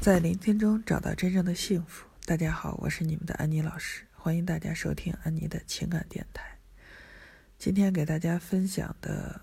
[0.00, 2.06] 在聆听中找到真正的幸福。
[2.24, 6.56] 大家好，我是你们的安妮老师，欢迎大家收听安妮的情感电台。
[7.58, 9.38] 今天给大家分享的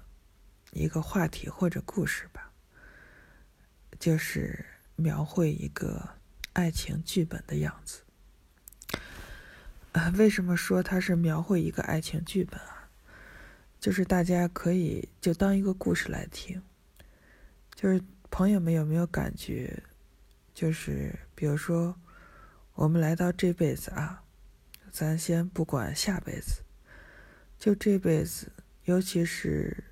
[0.71, 2.51] 一个话题或者故事吧，
[3.99, 4.65] 就是
[4.95, 6.09] 描绘一个
[6.53, 8.01] 爱情剧本的样子。
[9.91, 12.89] 啊， 为什么说它是描绘一个爱情剧本啊？
[13.79, 16.59] 就是大家可以就当一个故事来听。
[17.75, 19.83] 就是朋友们有没有感觉？
[20.57, 21.95] 就是比如说，
[22.73, 24.23] 我们来到这辈子啊，
[24.89, 26.63] 咱先不管下辈子，
[27.59, 28.51] 就这辈子，
[28.85, 29.83] 尤其是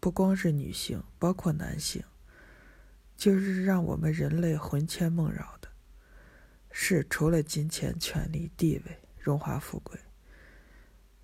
[0.00, 2.04] 不光是女性，包括男性，
[3.16, 5.68] 就是让我们人类魂牵梦绕的，
[6.70, 9.98] 是除了金钱、权力、地位、荣华富贵，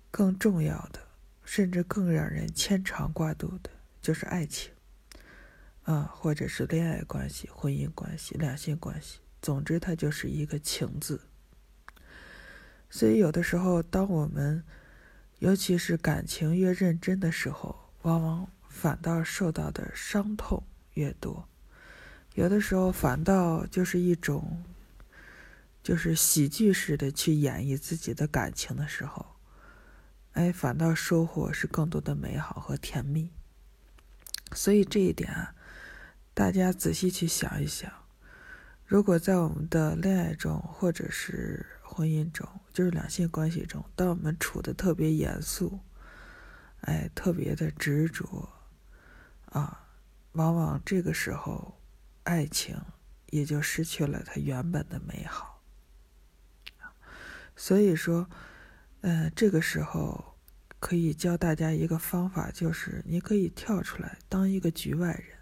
[0.09, 0.99] 更重要的，
[1.45, 3.69] 甚至更让人牵肠挂肚的，
[4.01, 4.73] 就是爱情。
[5.83, 11.21] 啊，或者是恋爱关系、婚姻关系、两性关系，总之它就是一个“情”字。
[12.87, 14.63] 所以有的时候，当我们
[15.39, 20.61] 尤其是感情越认真的时候，往往反倒受到的伤痛
[20.93, 21.47] 越多。
[22.35, 24.63] 有的时候反倒就是一种，
[25.81, 29.25] 就是喜剧式的去演绎自己的感情的时候，
[30.33, 33.31] 哎，反倒收获是更多的美好和甜蜜。
[34.53, 35.55] 所以这一点啊。
[36.33, 37.91] 大家仔细去想一想，
[38.85, 45.79] 如果在我们的恋爱中，或者是婚姻中，就是两性关系中，当我们处的特别严肃，
[46.81, 48.49] 哎，特别的执着，
[49.47, 49.87] 啊，
[50.31, 51.77] 往往这个时候，
[52.23, 52.81] 爱情
[53.27, 55.61] 也就失去了它原本的美好。
[57.57, 58.29] 所以说，
[59.01, 60.37] 嗯，这个时候
[60.79, 65.37] 可以教大家一个方法，就是你可以跳出来当一个局外人。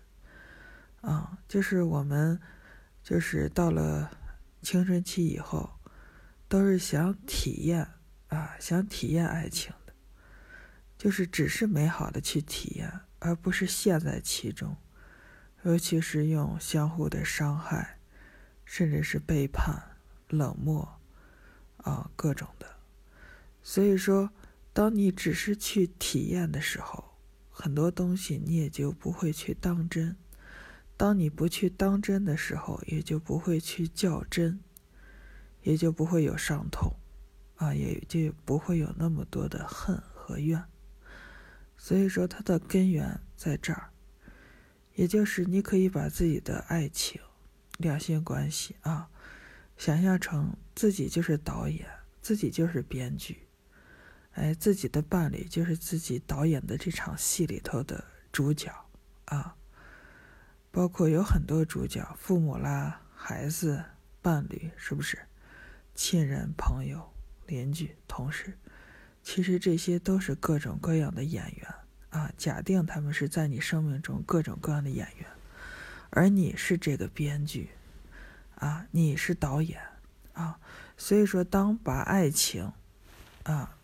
[1.02, 2.40] 啊，就是我们，
[3.02, 4.12] 就是到了
[4.62, 5.70] 青春期以后，
[6.48, 7.88] 都是想体验
[8.28, 9.94] 啊，想体验爱情的，
[10.98, 14.76] 就是只是美好的去体验，而不是陷在其中，
[15.64, 18.00] 尤其是用相互的伤害，
[18.66, 19.82] 甚至是背叛、
[20.28, 21.00] 冷漠
[21.78, 22.68] 啊各种的。
[23.64, 24.30] 所以说，
[24.74, 27.16] 当你只是去体验的时候，
[27.50, 30.18] 很多东西你也就不会去当真。
[31.00, 34.60] 当你不去当真的时候，也就不会去较真，
[35.62, 36.94] 也就不会有伤痛，
[37.56, 40.62] 啊，也就不会有那么多的恨和怨。
[41.78, 43.92] 所以说，它的根源在这儿，
[44.96, 47.22] 也就是你可以把自己的爱情、
[47.78, 49.10] 两性关系啊，
[49.78, 51.88] 想象成自己就是导演，
[52.22, 53.48] 自己就是编剧，
[54.34, 58.70] 哎，自己的伴侣就是自己导演的这场戏里头的主角
[59.24, 59.56] 啊。
[60.72, 63.84] 包括有很多主角，父母啦、孩子、
[64.22, 65.18] 伴侣，是不是？
[65.96, 67.12] 亲人、朋友、
[67.48, 68.58] 邻居、同事，
[69.22, 71.68] 其实这些都是各种各样的演员
[72.12, 72.32] 啊。
[72.38, 75.28] 假定他们是在你生命中各种各样的演员，
[76.12, 77.72] 而你是这个编剧
[78.56, 79.82] 啊，你是导演
[80.34, 80.60] 啊。
[80.96, 82.72] 所以说，当把爱情
[83.44, 83.76] 啊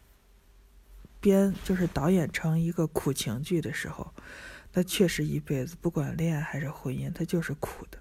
[1.19, 4.13] 编就是导演成一个苦情剧的时候。
[4.77, 7.97] 那确实一辈子，不管恋爱还是婚姻，它就是苦的。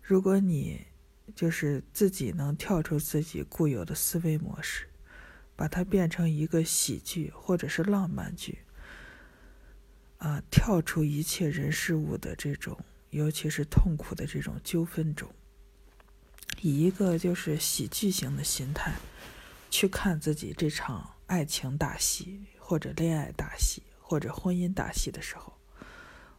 [0.00, 0.86] 如果你
[1.34, 4.88] 就是自己能跳出自己固有的思维模式，
[5.54, 8.60] 把它变成一个喜剧或者是浪漫剧，
[10.16, 12.78] 啊，跳出一切人事物的这种，
[13.10, 15.30] 尤其是痛苦的这种纠纷中，
[16.62, 18.94] 以一个就是喜剧型的心态
[19.68, 25.52] 去看自己这场爱情大戏，或者恋爱大戏，或者婚姻大戏的时候。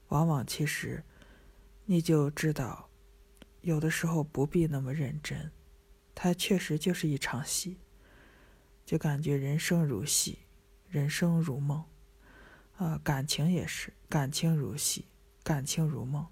[0.10, 1.04] 往往其实，
[1.86, 2.90] 你就知道，
[3.62, 5.52] 有的时候不必那么认真，
[6.16, 7.78] 它确实就是一场戏，
[8.86, 10.40] 就感觉人生如戏，
[10.88, 11.84] 人生如梦，
[12.78, 15.06] 啊，感情也是，感情如戏，
[15.44, 16.26] 感情如梦，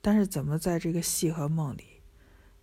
[0.00, 2.02] 但是怎么在这个戏和梦里，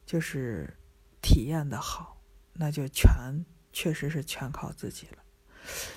[0.05, 0.77] 就是
[1.21, 2.21] 体验的好，
[2.53, 5.23] 那就全确实是全靠自己了。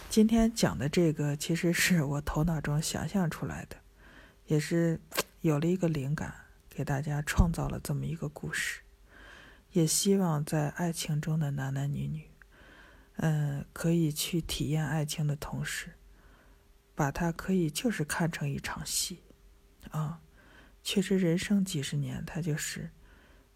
[0.08, 3.76] 今天讲的这个，其实是我头脑中想象出来的。
[4.48, 4.98] 也是
[5.42, 6.34] 有了一个灵感，
[6.70, 8.80] 给大家创造了这么一个故事，
[9.72, 12.30] 也希望在爱情中的男男女女，
[13.16, 15.92] 嗯，可以去体验爱情的同时，
[16.94, 19.22] 把它可以就是看成一场戏，
[19.90, 20.22] 啊，
[20.82, 22.90] 确实人生几十年，它就是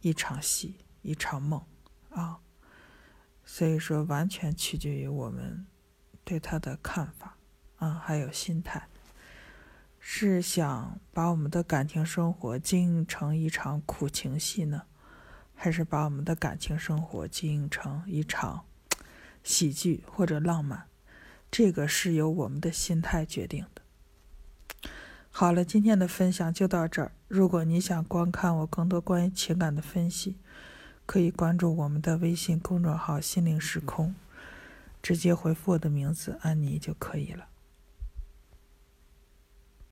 [0.03, 1.65] 一场戏，一场梦，
[2.11, 2.41] 啊，
[3.47, 5.67] 所以说完全取决于我们
[6.23, 7.39] 对他的看法，
[7.77, 8.89] 啊，还有心态。
[10.15, 14.83] 是想把我们的感情生活经营成一场苦情戏呢，
[15.55, 18.67] 还是把我们的感情生活经营成一场
[19.43, 20.87] 喜剧或者浪漫？
[21.51, 24.91] 这个是由我们的心态决定的。
[25.31, 27.13] 好了，今天的分享就到这儿。
[27.27, 30.37] 如果你想观看我更多关于情感的分析，
[31.07, 34.15] 可以关注我们的微信公众号“心灵时空”，
[35.03, 37.47] 直接回复我的名字“安妮”就可以了。